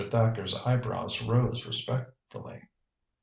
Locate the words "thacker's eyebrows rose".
0.09-1.67